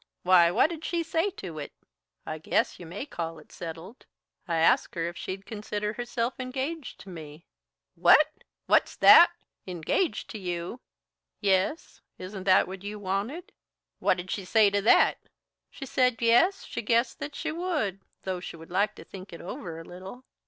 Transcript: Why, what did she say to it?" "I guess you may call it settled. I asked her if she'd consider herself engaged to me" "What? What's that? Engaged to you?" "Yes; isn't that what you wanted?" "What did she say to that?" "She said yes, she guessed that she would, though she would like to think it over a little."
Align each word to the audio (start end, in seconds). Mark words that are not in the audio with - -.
Why, 0.23 0.49
what 0.49 0.71
did 0.71 0.83
she 0.83 1.03
say 1.03 1.29
to 1.37 1.59
it?" 1.59 1.73
"I 2.25 2.39
guess 2.39 2.79
you 2.79 2.87
may 2.87 3.05
call 3.05 3.37
it 3.37 3.51
settled. 3.51 4.07
I 4.47 4.55
asked 4.55 4.95
her 4.95 5.07
if 5.07 5.15
she'd 5.15 5.45
consider 5.45 5.93
herself 5.93 6.39
engaged 6.39 6.99
to 7.01 7.09
me" 7.09 7.45
"What? 7.93 8.25
What's 8.65 8.95
that? 8.95 9.29
Engaged 9.67 10.27
to 10.31 10.39
you?" 10.39 10.81
"Yes; 11.39 12.01
isn't 12.17 12.45
that 12.45 12.67
what 12.67 12.83
you 12.83 12.97
wanted?" 12.97 13.51
"What 13.99 14.17
did 14.17 14.31
she 14.31 14.43
say 14.43 14.71
to 14.71 14.81
that?" 14.81 15.19
"She 15.69 15.85
said 15.85 16.19
yes, 16.19 16.65
she 16.65 16.81
guessed 16.81 17.19
that 17.19 17.35
she 17.35 17.51
would, 17.51 18.01
though 18.23 18.39
she 18.39 18.55
would 18.55 18.71
like 18.71 18.95
to 18.95 19.03
think 19.03 19.31
it 19.31 19.39
over 19.39 19.79
a 19.79 19.83
little." 19.83 20.25